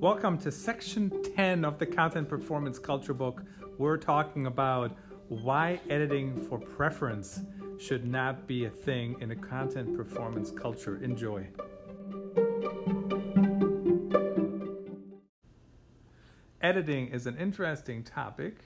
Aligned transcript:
Welcome 0.00 0.38
to 0.38 0.52
section 0.52 1.10
10 1.34 1.64
of 1.64 1.80
the 1.80 1.86
Content 1.86 2.28
Performance 2.28 2.78
Culture 2.78 3.12
book. 3.12 3.42
We're 3.78 3.96
talking 3.96 4.46
about 4.46 4.96
why 5.26 5.80
editing 5.90 6.36
for 6.48 6.56
preference 6.56 7.40
should 7.80 8.06
not 8.06 8.46
be 8.46 8.64
a 8.66 8.70
thing 8.70 9.16
in 9.20 9.32
a 9.32 9.34
content 9.34 9.96
performance 9.96 10.52
culture. 10.52 11.02
Enjoy. 11.02 11.48
Editing 16.62 17.08
is 17.08 17.26
an 17.26 17.36
interesting 17.36 18.04
topic. 18.04 18.58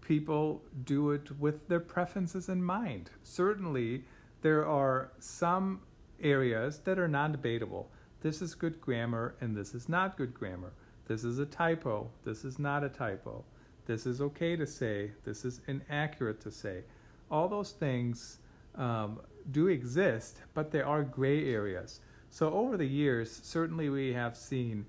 People 0.00 0.64
do 0.82 1.12
it 1.12 1.38
with 1.38 1.68
their 1.68 1.78
preferences 1.78 2.48
in 2.48 2.64
mind. 2.64 3.08
Certainly, 3.22 4.02
there 4.40 4.66
are 4.66 5.12
some 5.20 5.82
areas 6.20 6.80
that 6.80 6.98
are 6.98 7.06
non 7.06 7.30
debatable. 7.30 7.92
This 8.22 8.40
is 8.40 8.54
good 8.54 8.80
grammar 8.80 9.34
and 9.40 9.56
this 9.56 9.74
is 9.74 9.88
not 9.88 10.16
good 10.16 10.32
grammar. 10.32 10.72
This 11.08 11.24
is 11.24 11.40
a 11.40 11.46
typo. 11.46 12.08
This 12.24 12.44
is 12.44 12.58
not 12.58 12.84
a 12.84 12.88
typo. 12.88 13.44
This 13.86 14.06
is 14.06 14.20
okay 14.20 14.54
to 14.54 14.66
say. 14.66 15.10
This 15.24 15.44
is 15.44 15.60
inaccurate 15.66 16.40
to 16.42 16.52
say. 16.52 16.84
All 17.32 17.48
those 17.48 17.72
things 17.72 18.38
um, 18.76 19.20
do 19.50 19.66
exist, 19.66 20.38
but 20.54 20.70
there 20.70 20.86
are 20.86 21.02
gray 21.02 21.52
areas. 21.52 22.00
So 22.30 22.52
over 22.52 22.76
the 22.76 22.86
years, 22.86 23.40
certainly 23.42 23.88
we 23.88 24.12
have 24.12 24.36
seen 24.36 24.86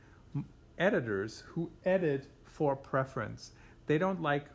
editors 0.78 1.44
who 1.48 1.72
edit 1.86 2.28
for 2.44 2.76
preference. 2.76 3.52
They 3.88 3.98
don't 3.98 4.22
like 4.22 4.46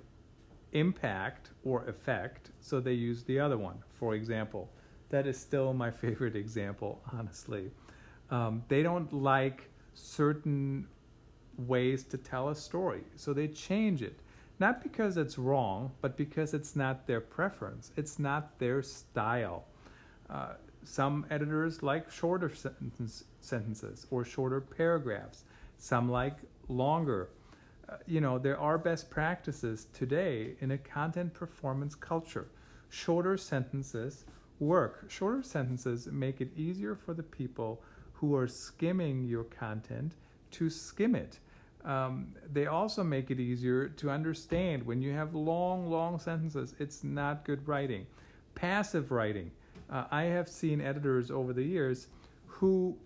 impact 0.72 1.50
or 1.64 1.84
effect, 1.86 2.50
so 2.60 2.78
they 2.78 2.92
use 2.92 3.24
the 3.24 3.40
other 3.40 3.58
one. 3.58 3.82
For 3.98 4.14
example, 4.14 4.70
that 5.10 5.26
is 5.26 5.36
still 5.36 5.72
my 5.72 5.90
favorite 6.04 6.36
example, 6.36 7.02
honestly. 7.12 7.72
Um, 8.30 8.62
they 8.68 8.82
don't 8.82 9.12
like 9.12 9.68
certain 9.94 10.86
ways 11.56 12.04
to 12.04 12.18
tell 12.18 12.50
a 12.50 12.54
story, 12.54 13.02
so 13.16 13.32
they 13.32 13.48
change 13.48 14.02
it. 14.02 14.20
Not 14.60 14.82
because 14.82 15.16
it's 15.16 15.38
wrong, 15.38 15.92
but 16.00 16.16
because 16.16 16.52
it's 16.52 16.74
not 16.74 17.06
their 17.06 17.20
preference, 17.20 17.92
it's 17.96 18.18
not 18.18 18.58
their 18.58 18.82
style. 18.82 19.64
Uh, 20.28 20.54
some 20.84 21.26
editors 21.30 21.82
like 21.82 22.10
shorter 22.10 22.54
sentence, 22.54 23.24
sentences 23.40 24.06
or 24.10 24.24
shorter 24.24 24.60
paragraphs, 24.60 25.44
some 25.78 26.10
like 26.10 26.36
longer. 26.68 27.28
Uh, 27.88 27.96
you 28.06 28.20
know, 28.20 28.38
there 28.38 28.58
are 28.58 28.78
best 28.78 29.10
practices 29.10 29.86
today 29.92 30.54
in 30.60 30.72
a 30.72 30.78
content 30.78 31.32
performance 31.34 31.94
culture. 31.94 32.48
Shorter 32.90 33.36
sentences 33.36 34.24
work. 34.60 35.04
Shorter 35.08 35.42
sentences 35.42 36.08
make 36.10 36.40
it 36.40 36.50
easier 36.56 36.94
for 36.94 37.14
the 37.14 37.22
people 37.22 37.82
who 38.18 38.34
are 38.34 38.48
skimming 38.48 39.24
your 39.24 39.44
content 39.44 40.14
to 40.50 40.68
skim 40.68 41.14
it. 41.14 41.38
Um, 41.84 42.34
they 42.52 42.66
also 42.66 43.04
make 43.04 43.30
it 43.30 43.38
easier 43.38 43.88
to 43.88 44.10
understand 44.10 44.84
when 44.84 45.00
you 45.00 45.12
have 45.12 45.34
long, 45.34 45.88
long 45.88 46.18
sentences, 46.18 46.74
it's 46.80 47.04
not 47.04 47.44
good 47.44 47.66
writing. 47.68 48.06
Passive 48.56 49.12
writing. 49.12 49.52
Uh, 49.88 50.04
I 50.10 50.24
have 50.24 50.48
seen 50.48 50.80
editors 50.80 51.30
over 51.30 51.52
the 51.52 51.62
years 51.62 52.08
who, 52.46 52.96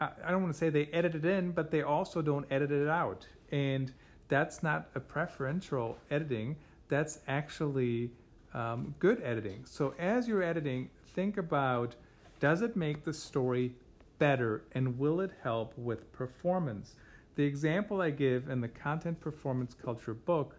I, 0.00 0.10
I 0.24 0.30
don't 0.30 0.42
want 0.42 0.54
to 0.54 0.58
say 0.58 0.70
they 0.70 0.86
edit 0.86 1.16
it 1.16 1.24
in, 1.24 1.50
but 1.50 1.72
they 1.72 1.82
also 1.82 2.22
don't 2.22 2.46
edit 2.48 2.70
it 2.70 2.88
out. 2.88 3.26
And 3.50 3.92
that's 4.28 4.62
not 4.62 4.88
a 4.94 5.00
preferential 5.00 5.98
editing, 6.10 6.56
that's 6.88 7.18
actually 7.26 8.12
um, 8.54 8.94
good 9.00 9.20
editing. 9.24 9.64
So 9.64 9.94
as 9.98 10.28
you're 10.28 10.44
editing, 10.44 10.90
think 11.14 11.38
about 11.38 11.96
does 12.42 12.60
it 12.60 12.74
make 12.74 13.04
the 13.04 13.14
story 13.14 13.72
better 14.18 14.64
and 14.72 14.98
will 14.98 15.20
it 15.20 15.30
help 15.44 15.72
with 15.78 16.12
performance? 16.12 16.96
The 17.36 17.44
example 17.44 18.02
I 18.02 18.10
give 18.10 18.48
in 18.48 18.60
the 18.60 18.66
Content 18.66 19.20
Performance 19.20 19.76
Culture 19.80 20.12
book 20.12 20.56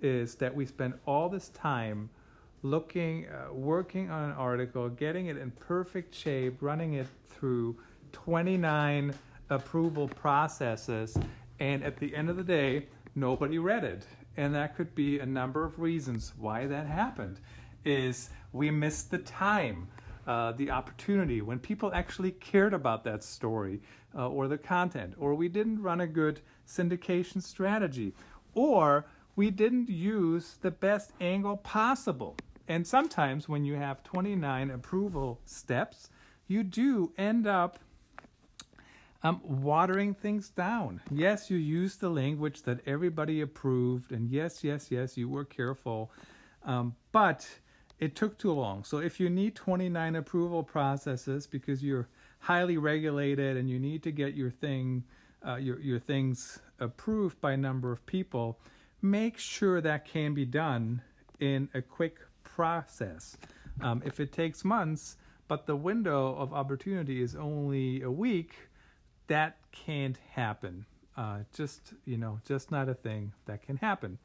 is 0.00 0.36
that 0.36 0.54
we 0.54 0.64
spend 0.64 0.94
all 1.08 1.28
this 1.28 1.48
time 1.48 2.08
looking, 2.62 3.26
uh, 3.26 3.52
working 3.52 4.12
on 4.12 4.30
an 4.30 4.36
article, 4.36 4.88
getting 4.88 5.26
it 5.26 5.36
in 5.36 5.50
perfect 5.50 6.14
shape, 6.14 6.58
running 6.60 6.94
it 6.94 7.08
through 7.28 7.78
29 8.12 9.12
approval 9.50 10.06
processes, 10.06 11.18
and 11.58 11.82
at 11.82 11.96
the 11.96 12.14
end 12.14 12.30
of 12.30 12.36
the 12.36 12.44
day, 12.44 12.86
nobody 13.16 13.58
read 13.58 13.82
it. 13.82 14.06
And 14.36 14.54
that 14.54 14.76
could 14.76 14.94
be 14.94 15.18
a 15.18 15.26
number 15.26 15.64
of 15.64 15.80
reasons 15.80 16.32
why 16.38 16.68
that 16.68 16.86
happened. 16.86 17.40
Is 17.84 18.30
we 18.52 18.70
missed 18.70 19.10
the 19.10 19.18
time 19.18 19.88
uh, 20.26 20.52
the 20.52 20.70
opportunity, 20.70 21.40
when 21.40 21.58
people 21.58 21.92
actually 21.92 22.30
cared 22.30 22.74
about 22.74 23.04
that 23.04 23.22
story 23.22 23.80
uh, 24.16 24.28
or 24.28 24.48
the 24.48 24.58
content, 24.58 25.14
or 25.18 25.34
we 25.34 25.48
didn't 25.48 25.82
run 25.82 26.00
a 26.00 26.06
good 26.06 26.40
syndication 26.66 27.42
strategy, 27.42 28.14
or 28.54 29.06
we 29.36 29.50
didn't 29.50 29.88
use 29.88 30.56
the 30.62 30.70
best 30.70 31.12
angle 31.20 31.56
possible. 31.56 32.36
And 32.68 32.86
sometimes 32.86 33.48
when 33.48 33.64
you 33.64 33.74
have 33.74 34.02
29 34.04 34.70
approval 34.70 35.40
steps, 35.44 36.08
you 36.46 36.62
do 36.62 37.12
end 37.18 37.46
up 37.46 37.78
um, 39.22 39.40
watering 39.42 40.14
things 40.14 40.50
down. 40.50 41.00
Yes, 41.10 41.50
you 41.50 41.56
used 41.56 42.00
the 42.00 42.10
language 42.10 42.62
that 42.62 42.80
everybody 42.86 43.40
approved, 43.40 44.12
and 44.12 44.30
yes, 44.30 44.62
yes, 44.62 44.90
yes, 44.90 45.16
you 45.16 45.28
were 45.28 45.44
careful. 45.44 46.10
Um, 46.62 46.94
but 47.10 47.48
it 48.04 48.14
took 48.14 48.36
too 48.36 48.52
long. 48.52 48.84
So 48.84 48.98
if 48.98 49.18
you 49.18 49.30
need 49.30 49.54
29 49.54 50.14
approval 50.14 50.62
processes 50.62 51.46
because 51.46 51.82
you're 51.82 52.06
highly 52.40 52.76
regulated 52.76 53.56
and 53.56 53.70
you 53.70 53.78
need 53.78 54.02
to 54.02 54.12
get 54.12 54.34
your 54.34 54.50
thing, 54.50 55.04
uh, 55.46 55.56
your 55.56 55.80
your 55.80 55.98
things 55.98 56.58
approved 56.78 57.40
by 57.40 57.52
a 57.52 57.56
number 57.56 57.92
of 57.92 58.04
people, 58.04 58.60
make 59.00 59.38
sure 59.38 59.80
that 59.80 60.04
can 60.04 60.34
be 60.34 60.44
done 60.44 61.00
in 61.40 61.70
a 61.72 61.80
quick 61.80 62.18
process. 62.42 63.38
Um, 63.80 64.02
if 64.04 64.20
it 64.20 64.32
takes 64.32 64.64
months, 64.64 65.16
but 65.48 65.66
the 65.66 65.74
window 65.74 66.36
of 66.36 66.52
opportunity 66.52 67.22
is 67.22 67.34
only 67.34 68.02
a 68.02 68.10
week, 68.10 68.68
that 69.28 69.56
can't 69.72 70.18
happen. 70.32 70.84
Uh, 71.16 71.38
just 71.54 71.94
you 72.04 72.18
know, 72.18 72.38
just 72.46 72.70
not 72.70 72.86
a 72.90 72.94
thing 72.94 73.32
that 73.46 73.62
can 73.62 73.78
happen. 73.78 74.18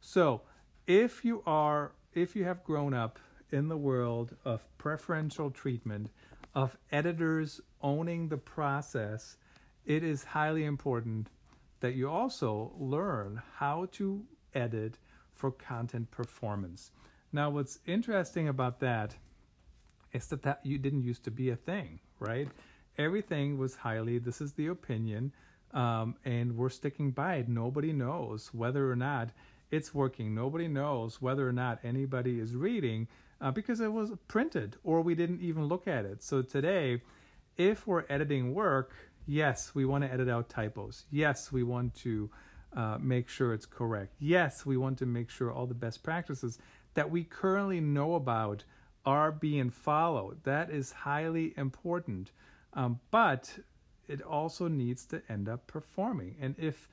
So 0.00 0.42
if 0.86 1.24
you 1.24 1.42
are 1.46 1.92
if 2.14 2.36
you 2.36 2.44
have 2.44 2.64
grown 2.64 2.94
up 2.94 3.18
in 3.50 3.68
the 3.68 3.76
world 3.76 4.34
of 4.44 4.66
preferential 4.78 5.50
treatment, 5.50 6.10
of 6.54 6.76
editors 6.92 7.60
owning 7.82 8.28
the 8.28 8.36
process, 8.36 9.36
it 9.84 10.02
is 10.02 10.24
highly 10.24 10.64
important 10.64 11.28
that 11.80 11.94
you 11.94 12.08
also 12.08 12.72
learn 12.78 13.42
how 13.56 13.86
to 13.92 14.24
edit 14.54 14.98
for 15.34 15.50
content 15.50 16.10
performance. 16.10 16.92
Now, 17.32 17.50
what's 17.50 17.80
interesting 17.86 18.48
about 18.48 18.80
that 18.80 19.16
is 20.12 20.26
that, 20.28 20.42
that 20.42 20.60
you 20.64 20.78
didn't 20.78 21.02
used 21.02 21.24
to 21.24 21.30
be 21.30 21.50
a 21.50 21.56
thing, 21.56 21.98
right? 22.20 22.48
Everything 22.96 23.58
was 23.58 23.74
highly, 23.74 24.18
this 24.18 24.40
is 24.40 24.52
the 24.52 24.68
opinion, 24.68 25.32
um, 25.72 26.14
and 26.24 26.56
we're 26.56 26.70
sticking 26.70 27.10
by 27.10 27.36
it. 27.36 27.48
Nobody 27.48 27.92
knows 27.92 28.54
whether 28.54 28.90
or 28.90 28.94
not 28.94 29.30
it's 29.74 29.92
working. 29.92 30.34
Nobody 30.34 30.68
knows 30.68 31.20
whether 31.20 31.48
or 31.48 31.52
not 31.52 31.80
anybody 31.82 32.38
is 32.38 32.54
reading 32.54 33.08
uh, 33.40 33.50
because 33.50 33.80
it 33.80 33.92
was 33.92 34.12
printed 34.28 34.76
or 34.84 35.00
we 35.00 35.14
didn't 35.14 35.40
even 35.40 35.66
look 35.66 35.88
at 35.88 36.04
it. 36.04 36.22
So 36.22 36.42
today, 36.42 37.02
if 37.56 37.86
we're 37.86 38.04
editing 38.08 38.54
work, 38.54 38.94
yes, 39.26 39.74
we 39.74 39.84
want 39.84 40.04
to 40.04 40.12
edit 40.12 40.28
out 40.28 40.48
typos. 40.48 41.04
Yes, 41.10 41.50
we 41.50 41.64
want 41.64 41.94
to 41.96 42.30
uh, 42.76 42.98
make 43.00 43.28
sure 43.28 43.52
it's 43.52 43.66
correct. 43.66 44.14
Yes, 44.20 44.64
we 44.64 44.76
want 44.76 44.98
to 44.98 45.06
make 45.06 45.28
sure 45.28 45.52
all 45.52 45.66
the 45.66 45.74
best 45.74 46.02
practices 46.02 46.58
that 46.94 47.10
we 47.10 47.24
currently 47.24 47.80
know 47.80 48.14
about 48.14 48.64
are 49.04 49.32
being 49.32 49.70
followed. 49.70 50.44
That 50.44 50.70
is 50.70 50.92
highly 50.92 51.52
important. 51.56 52.30
Um, 52.74 53.00
but 53.10 53.58
it 54.06 54.22
also 54.22 54.68
needs 54.68 55.04
to 55.06 55.22
end 55.28 55.48
up 55.48 55.66
performing. 55.66 56.36
And 56.40 56.54
if 56.58 56.88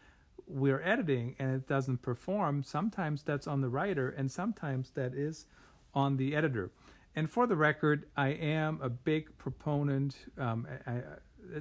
we're 0.48 0.82
editing 0.82 1.36
and 1.40 1.56
it 1.56 1.68
doesn't 1.68 2.02
perform, 2.02 2.64
sometimes 2.64 3.24
that's 3.24 3.48
on 3.48 3.62
the 3.62 3.70
writer 3.70 4.10
and 4.10 4.32
sometimes 4.32 4.92
that 4.92 5.14
is 5.14 5.46
on 5.94 6.18
the 6.18 6.36
editor. 6.36 6.72
And 7.16 7.30
for 7.30 7.46
the 7.46 7.56
record, 7.56 8.06
I 8.16 8.30
am 8.30 8.80
a 8.82 8.90
big 8.90 9.38
proponent, 9.38 10.16
um, 10.38 10.68
I, 10.86 10.92
I, 10.92 11.02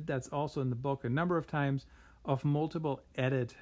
that's 0.05 0.29
also 0.29 0.61
in 0.61 0.71
the 0.71 0.77
book 0.77 1.05
a 1.05 1.09
number 1.09 1.37
of 1.37 1.47
times, 1.47 1.87
of 2.25 2.45
multiple 2.45 3.01
edit 3.17 3.55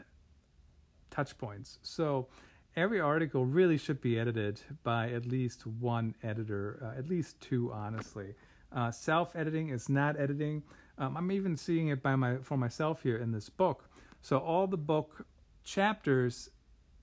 touch 1.10 1.38
points. 1.38 1.78
So 1.82 2.28
every 2.76 3.00
article 3.00 3.44
really 3.44 3.78
should 3.78 4.00
be 4.00 4.18
edited 4.18 4.60
by 4.82 5.10
at 5.10 5.26
least 5.26 5.66
one 5.66 6.14
editor, 6.22 6.78
uh, 6.82 6.98
at 6.98 7.08
least 7.08 7.40
two, 7.40 7.72
honestly. 7.72 8.34
Uh, 8.70 8.90
Self 8.90 9.34
editing 9.34 9.70
is 9.70 9.88
not 9.88 10.18
editing. 10.18 10.62
Um, 10.98 11.16
I'm 11.16 11.32
even 11.32 11.56
seeing 11.56 11.88
it 11.88 12.02
by 12.02 12.16
my 12.16 12.36
for 12.38 12.58
myself 12.58 13.02
here 13.02 13.16
in 13.16 13.32
this 13.32 13.48
book. 13.48 13.87
So 14.22 14.38
all 14.38 14.66
the 14.66 14.76
book 14.76 15.26
chapters 15.64 16.50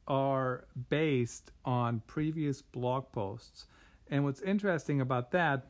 are 0.07 0.65
based 0.89 1.51
on 1.63 2.01
previous 2.07 2.61
blog 2.61 3.11
posts. 3.11 3.67
And 4.09 4.23
what's 4.23 4.41
interesting 4.41 5.01
about 5.01 5.31
that 5.31 5.67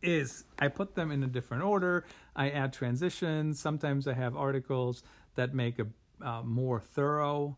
is 0.00 0.44
I 0.58 0.68
put 0.68 0.94
them 0.94 1.10
in 1.10 1.22
a 1.22 1.26
different 1.26 1.62
order. 1.62 2.04
I 2.34 2.50
add 2.50 2.72
transitions. 2.72 3.60
Sometimes 3.60 4.08
I 4.08 4.14
have 4.14 4.36
articles 4.36 5.02
that 5.34 5.54
make 5.54 5.78
a 5.78 5.86
uh, 6.24 6.42
more 6.42 6.80
thorough 6.80 7.56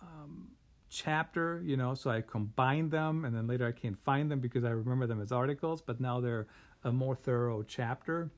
um, 0.00 0.48
chapter, 0.88 1.62
you 1.64 1.76
know, 1.76 1.94
so 1.94 2.10
I 2.10 2.20
combine 2.20 2.90
them 2.90 3.24
and 3.24 3.34
then 3.34 3.46
later 3.46 3.66
I 3.66 3.72
can't 3.72 3.98
find 4.04 4.30
them 4.30 4.40
because 4.40 4.64
I 4.64 4.70
remember 4.70 5.06
them 5.06 5.20
as 5.20 5.32
articles, 5.32 5.82
but 5.82 6.00
now 6.00 6.20
they're 6.20 6.46
a 6.84 6.92
more 6.92 7.16
thorough 7.16 7.62
chapter. 7.62 8.30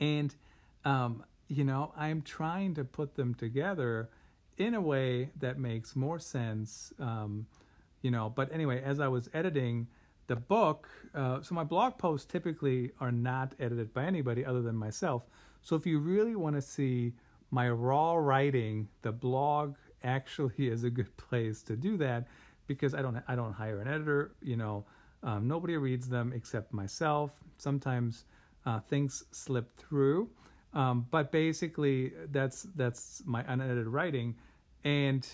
And, 0.00 0.34
um, 0.84 1.24
you 1.48 1.64
know, 1.64 1.92
I'm 1.96 2.22
trying 2.22 2.74
to 2.74 2.84
put 2.84 3.14
them 3.14 3.34
together 3.34 4.08
in 4.56 4.74
a 4.74 4.80
way 4.80 5.30
that 5.40 5.58
makes 5.58 5.96
more 5.96 6.18
sense, 6.18 6.92
um, 6.98 7.46
you 8.02 8.10
know. 8.10 8.32
But 8.34 8.52
anyway, 8.52 8.82
as 8.82 9.00
I 9.00 9.08
was 9.08 9.28
editing 9.34 9.88
the 10.26 10.36
book, 10.36 10.88
uh, 11.14 11.42
so 11.42 11.54
my 11.54 11.64
blog 11.64 11.98
posts 11.98 12.26
typically 12.30 12.92
are 13.00 13.12
not 13.12 13.54
edited 13.58 13.92
by 13.92 14.04
anybody 14.04 14.44
other 14.44 14.62
than 14.62 14.76
myself. 14.76 15.26
So 15.62 15.76
if 15.76 15.86
you 15.86 15.98
really 15.98 16.36
want 16.36 16.56
to 16.56 16.62
see 16.62 17.14
my 17.50 17.68
raw 17.70 18.14
writing, 18.14 18.88
the 19.02 19.12
blog 19.12 19.76
actually 20.02 20.54
is 20.68 20.84
a 20.84 20.90
good 20.90 21.16
place 21.16 21.62
to 21.62 21.76
do 21.76 21.96
that 21.98 22.26
because 22.66 22.94
I 22.94 23.02
don't 23.02 23.22
I 23.28 23.34
don't 23.34 23.52
hire 23.52 23.80
an 23.80 23.88
editor. 23.88 24.32
You 24.42 24.56
know, 24.56 24.84
um, 25.22 25.48
nobody 25.48 25.76
reads 25.76 26.08
them 26.08 26.32
except 26.34 26.72
myself. 26.72 27.32
Sometimes 27.58 28.24
uh, 28.66 28.80
things 28.80 29.24
slip 29.30 29.76
through, 29.76 30.30
um, 30.74 31.06
but 31.10 31.32
basically 31.32 32.12
that's 32.30 32.66
that's 32.74 33.22
my 33.24 33.44
unedited 33.46 33.86
writing, 33.86 34.36
and 34.84 35.26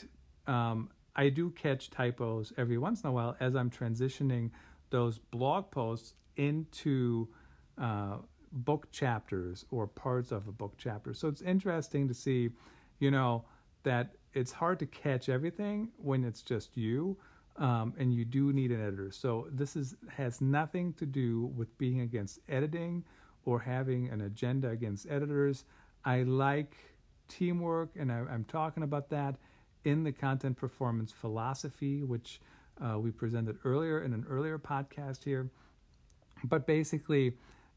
um, 0.47 0.91
I 1.17 1.29
do 1.29 1.51
catch 1.51 1.91
typos 1.91 2.53
every 2.57 2.79
once 2.79 3.03
in 3.03 3.11
a 3.11 3.13
while 3.13 3.37
as 3.41 3.57
I'm 3.57 3.71
transitioning 3.71 4.51
those 4.91 5.19
blog 5.19 5.71
posts 5.71 6.15
into 6.37 7.29
uh, 7.79 8.17
book 8.53 8.91
chapters 8.91 9.65
or 9.71 9.87
parts 9.87 10.33
of 10.33 10.49
a 10.49 10.53
book 10.53 10.75
chapter. 10.77 11.15
So 11.15 11.29
it's 11.29 11.43
interesting 11.43 12.09
to 12.09 12.15
see, 12.15 12.51
you 12.99 13.11
know, 13.11 13.45
that 13.83 14.15
it's 14.35 14.53
hard 14.53 14.79
to 14.81 14.87
catch 14.87 15.29
everything 15.29 15.89
when 15.97 16.25
it's 16.25 16.43
just 16.43 16.77
you, 16.77 17.17
um, 17.57 17.95
and 17.99 18.13
you 18.13 18.25
do 18.25 18.53
need 18.53 18.71
an 18.71 18.81
editor. 18.81 19.11
So 19.11 19.49
this 19.51 19.77
is 19.77 19.97
has 20.09 20.41
nothing 20.41 20.93
to 20.95 21.07
do 21.07 21.47
with 21.57 21.77
being 21.79 22.01
against 22.01 22.41
editing 22.49 23.05
or 23.51 23.59
having 23.59 24.09
an 24.09 24.21
agenda 24.21 24.69
against 24.69 25.11
editors. 25.11 25.65
I 26.05 26.23
like 26.23 26.77
teamwork, 27.29 27.91
and 27.99 28.13
I, 28.13 28.19
am 28.19 28.45
talking 28.45 28.85
about 28.85 29.11
that 29.11 29.35
in 29.85 30.05
the 30.05 30.13
content 30.13 30.57
performance 30.57 31.11
philosophy, 31.11 32.05
which 32.05 32.41
uh, 32.81 32.99
we 32.99 33.11
presented 33.11 33.59
earlier 33.65 34.03
in 34.03 34.13
an 34.13 34.25
earlier 34.31 34.57
podcast 34.57 35.25
here. 35.25 35.51
But 36.45 36.65
basically, 36.67 37.33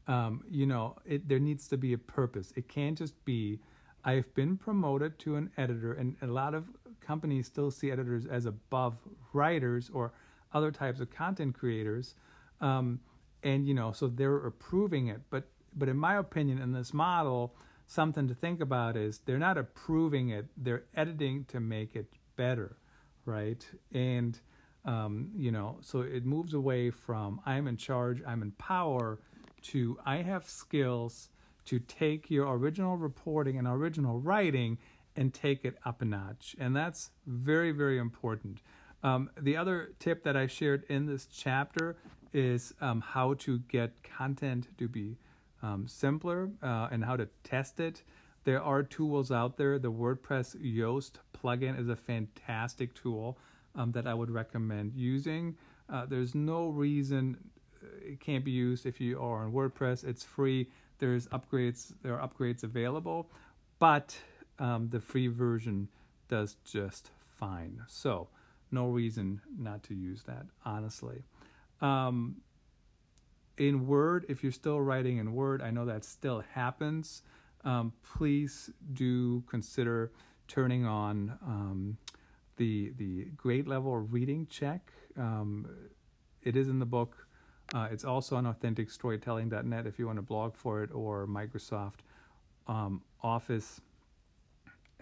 um, 0.06 0.44
you 0.48 0.66
know, 0.66 0.96
it, 1.04 1.28
there 1.28 1.40
needs 1.40 1.66
to 1.68 1.76
be 1.76 1.92
a 1.92 1.98
purpose. 1.98 2.52
It 2.56 2.68
can't 2.68 2.96
just 2.96 3.22
be 3.24 3.58
I've 4.04 4.32
been 4.34 4.56
promoted 4.56 5.18
to 5.20 5.36
an 5.36 5.50
editor, 5.56 5.94
and 5.94 6.16
a 6.22 6.26
lot 6.26 6.54
of 6.54 6.66
companies 7.00 7.46
still 7.46 7.70
see 7.70 7.90
editors 7.90 8.26
as 8.26 8.46
above 8.46 9.00
writers 9.32 9.90
or 9.92 10.12
other 10.52 10.70
types 10.70 11.00
of 11.00 11.10
content 11.10 11.54
creators. 11.54 12.14
Um, 12.60 13.00
and 13.42 13.66
you 13.66 13.74
know, 13.74 13.92
so 13.92 14.08
they're 14.08 14.36
approving 14.36 15.08
it. 15.08 15.20
But 15.30 15.48
but 15.76 15.88
in 15.88 15.96
my 15.96 16.16
opinion, 16.16 16.58
in 16.58 16.72
this 16.72 16.92
model, 16.94 17.54
something 17.86 18.28
to 18.28 18.34
think 18.34 18.60
about 18.60 18.96
is 18.96 19.20
they're 19.24 19.38
not 19.38 19.58
approving 19.58 20.30
it; 20.30 20.46
they're 20.56 20.84
editing 20.94 21.44
to 21.46 21.60
make 21.60 21.94
it 21.96 22.06
better, 22.36 22.76
right? 23.24 23.64
And 23.92 24.38
um, 24.84 25.30
you 25.36 25.50
know, 25.50 25.78
so 25.80 26.00
it 26.00 26.24
moves 26.24 26.54
away 26.54 26.90
from 26.90 27.40
I'm 27.46 27.66
in 27.66 27.76
charge, 27.76 28.22
I'm 28.26 28.42
in 28.42 28.52
power, 28.52 29.18
to 29.62 29.98
I 30.04 30.16
have 30.18 30.48
skills 30.48 31.30
to 31.66 31.78
take 31.78 32.30
your 32.30 32.52
original 32.54 32.96
reporting 32.96 33.58
and 33.58 33.66
original 33.66 34.20
writing 34.20 34.78
and 35.16 35.32
take 35.32 35.64
it 35.64 35.76
up 35.84 36.02
a 36.02 36.04
notch. 36.04 36.54
And 36.58 36.74
that's 36.76 37.10
very, 37.26 37.70
very 37.70 37.98
important. 37.98 38.60
Um, 39.02 39.30
the 39.40 39.56
other 39.56 39.92
tip 39.98 40.24
that 40.24 40.36
I 40.36 40.46
shared 40.46 40.84
in 40.88 41.06
this 41.06 41.26
chapter 41.26 41.96
is 42.32 42.74
um, 42.80 43.00
how 43.00 43.34
to 43.34 43.60
get 43.60 44.02
content 44.02 44.68
to 44.78 44.88
be 44.88 45.16
um, 45.64 45.88
simpler 45.88 46.50
uh, 46.62 46.88
and 46.92 47.04
how 47.04 47.16
to 47.16 47.28
test 47.42 47.80
it. 47.80 48.02
There 48.44 48.62
are 48.62 48.82
tools 48.82 49.30
out 49.32 49.56
there. 49.56 49.78
The 49.78 49.90
WordPress 49.90 50.56
Yoast 50.56 51.12
plugin 51.32 51.80
is 51.80 51.88
a 51.88 51.96
fantastic 51.96 52.94
tool 52.94 53.38
um, 53.74 53.92
that 53.92 54.06
I 54.06 54.12
would 54.12 54.30
recommend 54.30 54.92
using. 54.94 55.56
Uh, 55.90 56.04
there's 56.06 56.34
no 56.34 56.68
reason 56.68 57.38
uh, 57.82 57.86
it 58.02 58.20
can't 58.20 58.44
be 58.44 58.50
used 58.50 58.84
if 58.84 59.00
you 59.00 59.18
are 59.18 59.44
on 59.44 59.52
WordPress. 59.52 60.04
It's 60.04 60.22
free. 60.22 60.68
There's 60.98 61.26
upgrades. 61.28 61.94
There 62.02 62.18
are 62.18 62.28
upgrades 62.28 62.62
available, 62.62 63.30
but 63.78 64.16
um, 64.58 64.90
the 64.90 65.00
free 65.00 65.28
version 65.28 65.88
does 66.28 66.56
just 66.64 67.10
fine. 67.26 67.82
So 67.88 68.28
no 68.70 68.88
reason 68.88 69.40
not 69.58 69.82
to 69.84 69.94
use 69.94 70.24
that. 70.24 70.46
Honestly, 70.64 71.22
um, 71.80 72.36
in 73.56 73.86
Word, 73.86 74.26
if 74.28 74.42
you're 74.42 74.52
still 74.52 74.80
writing 74.80 75.18
in 75.18 75.32
Word, 75.32 75.62
I 75.62 75.70
know 75.70 75.84
that 75.86 76.04
still 76.04 76.42
happens. 76.52 77.22
Um, 77.64 77.92
please 78.02 78.70
do 78.92 79.42
consider 79.48 80.12
turning 80.48 80.84
on 80.84 81.38
um, 81.44 81.96
the 82.56 82.92
the 82.96 83.26
grade 83.36 83.66
level 83.66 83.96
reading 83.96 84.46
check. 84.48 84.92
Um, 85.16 85.66
it 86.42 86.56
is 86.56 86.68
in 86.68 86.78
the 86.78 86.86
book. 86.86 87.26
Uh, 87.74 87.88
it's 87.90 88.04
also 88.04 88.36
on 88.36 88.44
authenticstorytelling.net 88.44 89.86
if 89.86 89.98
you 89.98 90.06
want 90.06 90.18
to 90.18 90.22
blog 90.22 90.54
for 90.54 90.82
it, 90.82 90.90
or 90.92 91.26
Microsoft 91.26 92.00
um, 92.66 93.02
Office 93.22 93.80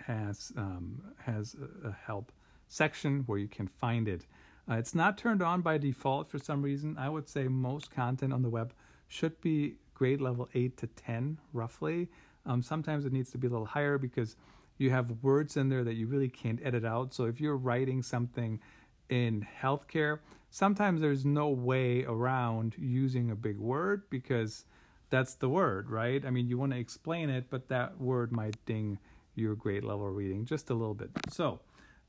has 0.06 0.52
um, 0.56 1.02
has 1.24 1.56
a, 1.84 1.88
a, 1.88 1.92
help 1.92 2.32
section 2.68 3.24
where 3.26 3.38
you 3.38 3.48
can 3.48 3.66
find 3.66 4.08
it. 4.08 4.26
Uh, 4.70 4.74
it's 4.74 4.94
not 4.94 5.18
turned 5.18 5.42
on 5.42 5.60
by 5.60 5.78
default 5.78 6.30
for 6.30 6.38
some 6.38 6.62
reason. 6.62 6.96
I 6.98 7.08
would 7.08 7.28
say 7.28 7.48
most 7.48 7.90
content 7.90 8.32
on 8.32 8.42
the 8.42 8.48
web 8.48 8.72
should 9.08 9.40
be 9.40 9.76
grade 9.94 10.20
level 10.20 10.48
eight 10.54 10.76
to 10.78 10.86
ten, 10.86 11.38
roughly. 11.52 12.08
Um, 12.46 12.62
sometimes 12.62 13.04
it 13.04 13.12
needs 13.12 13.30
to 13.32 13.38
be 13.38 13.46
a 13.46 13.50
little 13.50 13.66
higher 13.66 13.98
because 13.98 14.36
you 14.78 14.90
have 14.90 15.22
words 15.22 15.56
in 15.56 15.68
there 15.68 15.84
that 15.84 15.94
you 15.94 16.06
really 16.06 16.28
can't 16.28 16.60
edit 16.64 16.84
out. 16.84 17.14
So 17.14 17.24
if 17.24 17.40
you're 17.40 17.56
writing 17.56 18.02
something 18.02 18.60
in 19.08 19.46
healthcare, 19.60 20.20
sometimes 20.50 21.00
there's 21.00 21.24
no 21.24 21.48
way 21.48 22.04
around 22.04 22.74
using 22.78 23.30
a 23.30 23.36
big 23.36 23.58
word 23.58 24.02
because 24.10 24.64
that's 25.10 25.34
the 25.34 25.48
word, 25.48 25.90
right? 25.90 26.24
I 26.24 26.30
mean, 26.30 26.48
you 26.48 26.56
want 26.56 26.72
to 26.72 26.78
explain 26.78 27.30
it, 27.30 27.46
but 27.50 27.68
that 27.68 28.00
word 28.00 28.32
might 28.32 28.56
ding 28.64 28.98
your 29.34 29.54
grade 29.54 29.84
level 29.84 30.08
reading 30.08 30.44
just 30.46 30.70
a 30.70 30.74
little 30.74 30.94
bit. 30.94 31.10
So, 31.30 31.60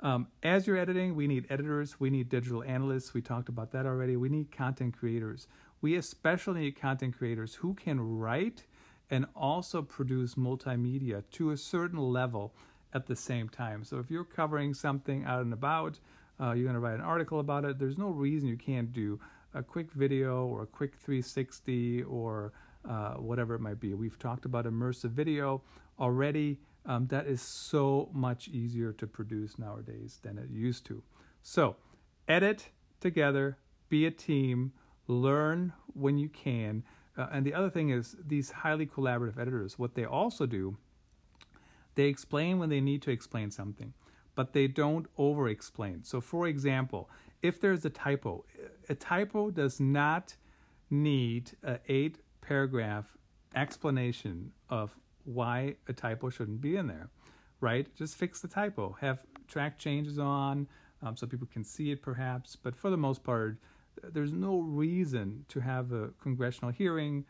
um, 0.03 0.27
as 0.43 0.67
you're 0.67 0.77
editing, 0.77 1.15
we 1.15 1.27
need 1.27 1.47
editors, 1.49 1.97
we 1.97 2.09
need 2.09 2.27
digital 2.27 2.61
analysts. 2.61 3.13
We 3.13 3.21
talked 3.21 3.47
about 3.47 3.71
that 3.71 3.85
already. 3.85 4.17
We 4.17 4.27
need 4.27 4.51
content 4.51 4.97
creators. 4.97 5.47
We 5.81 5.95
especially 5.95 6.61
need 6.61 6.79
content 6.79 7.17
creators 7.17 7.55
who 7.55 7.73
can 7.73 8.19
write 8.19 8.65
and 9.09 9.25
also 9.33 9.81
produce 9.81 10.35
multimedia 10.35 11.23
to 11.31 11.51
a 11.51 11.57
certain 11.57 11.99
level 11.99 12.53
at 12.93 13.07
the 13.07 13.15
same 13.15 13.47
time. 13.47 13.85
So 13.85 13.97
if 13.99 14.11
you're 14.11 14.25
covering 14.25 14.73
something 14.73 15.23
out 15.23 15.41
and 15.41 15.53
about, 15.53 15.99
uh, 16.39 16.51
you're 16.51 16.65
going 16.65 16.73
to 16.73 16.79
write 16.79 16.95
an 16.95 17.01
article 17.01 17.39
about 17.39 17.63
it, 17.63 17.79
there's 17.79 17.97
no 17.97 18.09
reason 18.09 18.49
you 18.49 18.57
can't 18.57 18.91
do 18.91 19.19
a 19.53 19.63
quick 19.63 19.91
video 19.93 20.45
or 20.45 20.63
a 20.63 20.67
quick 20.67 20.95
360 20.95 22.03
or 22.03 22.51
uh, 22.89 23.13
whatever 23.13 23.55
it 23.55 23.61
might 23.61 23.79
be. 23.79 23.93
We've 23.93 24.19
talked 24.19 24.43
about 24.45 24.65
immersive 24.65 25.11
video 25.11 25.61
already. 25.99 26.59
Um, 26.85 27.07
that 27.07 27.27
is 27.27 27.41
so 27.41 28.09
much 28.13 28.49
easier 28.49 28.91
to 28.93 29.07
produce 29.07 29.57
nowadays 29.57 30.19
than 30.21 30.37
it 30.37 30.49
used 30.49 30.85
to. 30.87 31.01
So, 31.41 31.77
edit 32.27 32.69
together, 32.99 33.57
be 33.89 34.05
a 34.05 34.11
team, 34.11 34.73
learn 35.07 35.73
when 35.93 36.17
you 36.17 36.29
can. 36.29 36.83
Uh, 37.17 37.27
and 37.31 37.45
the 37.45 37.53
other 37.53 37.69
thing 37.69 37.89
is, 37.89 38.15
these 38.25 38.51
highly 38.51 38.85
collaborative 38.85 39.39
editors, 39.39 39.79
what 39.79 39.95
they 39.95 40.05
also 40.05 40.45
do, 40.45 40.77
they 41.95 42.05
explain 42.05 42.59
when 42.59 42.69
they 42.69 42.81
need 42.81 43.01
to 43.03 43.11
explain 43.11 43.51
something, 43.51 43.93
but 44.35 44.53
they 44.53 44.67
don't 44.67 45.07
over 45.17 45.47
explain. 45.47 46.03
So, 46.03 46.19
for 46.19 46.47
example, 46.47 47.09
if 47.41 47.61
there's 47.61 47.85
a 47.85 47.89
typo, 47.89 48.45
a 48.89 48.95
typo 48.95 49.51
does 49.51 49.79
not 49.79 50.35
need 50.89 51.51
an 51.61 51.79
eight 51.87 52.19
paragraph 52.41 53.17
explanation 53.55 54.51
of 54.69 54.95
why 55.25 55.75
a 55.87 55.93
typo 55.93 56.29
shouldn't 56.29 56.61
be 56.61 56.75
in 56.75 56.87
there, 56.87 57.09
right? 57.59 57.93
Just 57.95 58.15
fix 58.15 58.41
the 58.41 58.47
typo, 58.47 58.95
have 59.01 59.23
track 59.47 59.77
changes 59.77 60.19
on 60.19 60.67
um, 61.01 61.15
so 61.15 61.27
people 61.27 61.47
can 61.51 61.63
see 61.63 61.91
it 61.91 62.01
perhaps, 62.01 62.55
but 62.55 62.75
for 62.75 62.89
the 62.89 62.97
most 62.97 63.23
part, 63.23 63.57
there's 64.01 64.31
no 64.31 64.59
reason 64.59 65.45
to 65.49 65.59
have 65.59 65.91
a 65.91 66.09
congressional 66.21 66.71
hearing 66.71 67.25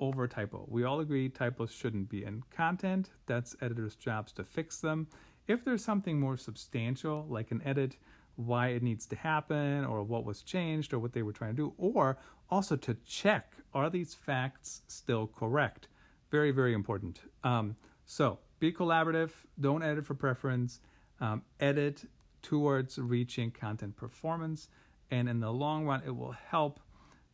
over 0.00 0.24
a 0.24 0.28
typo. 0.28 0.64
We 0.68 0.84
all 0.84 1.00
agree 1.00 1.28
typos 1.28 1.72
shouldn't 1.72 2.08
be 2.08 2.24
in 2.24 2.42
content. 2.50 3.10
That's 3.26 3.56
editors' 3.60 3.96
jobs 3.96 4.32
to 4.32 4.44
fix 4.44 4.80
them. 4.80 5.08
If 5.46 5.64
there's 5.64 5.84
something 5.84 6.20
more 6.20 6.36
substantial, 6.36 7.26
like 7.28 7.50
an 7.50 7.62
edit, 7.64 7.96
why 8.36 8.68
it 8.68 8.82
needs 8.82 9.06
to 9.06 9.16
happen, 9.16 9.84
or 9.84 10.02
what 10.02 10.24
was 10.24 10.42
changed, 10.42 10.92
or 10.92 10.98
what 10.98 11.12
they 11.12 11.22
were 11.22 11.32
trying 11.32 11.56
to 11.56 11.62
do, 11.62 11.74
or 11.76 12.18
also 12.50 12.76
to 12.76 12.94
check 13.04 13.56
are 13.74 13.90
these 13.90 14.14
facts 14.14 14.82
still 14.86 15.26
correct? 15.26 15.88
Very, 16.30 16.50
very 16.50 16.74
important. 16.74 17.20
Um, 17.44 17.76
so 18.04 18.38
be 18.58 18.72
collaborative, 18.72 19.30
don't 19.60 19.82
edit 19.82 20.04
for 20.06 20.14
preference, 20.14 20.80
um, 21.20 21.42
edit 21.60 22.04
towards 22.42 22.98
reaching 22.98 23.50
content 23.50 23.96
performance. 23.96 24.68
And 25.10 25.28
in 25.28 25.40
the 25.40 25.52
long 25.52 25.86
run, 25.86 26.02
it 26.04 26.14
will 26.14 26.32
help 26.32 26.80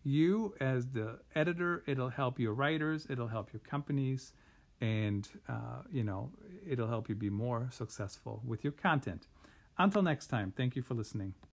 you 0.04 0.54
as 0.60 0.88
the 0.88 1.18
editor, 1.34 1.82
it'll 1.86 2.10
help 2.10 2.38
your 2.38 2.52
writers, 2.52 3.06
it'll 3.08 3.28
help 3.28 3.52
your 3.52 3.60
companies, 3.60 4.32
and 4.80 5.28
uh, 5.48 5.82
you 5.90 6.04
know, 6.04 6.30
it'll 6.68 6.88
help 6.88 7.08
you 7.08 7.14
be 7.14 7.30
more 7.30 7.68
successful 7.72 8.42
with 8.44 8.62
your 8.62 8.72
content. 8.72 9.26
Until 9.78 10.02
next 10.02 10.26
time, 10.26 10.52
thank 10.56 10.76
you 10.76 10.82
for 10.82 10.94
listening. 10.94 11.34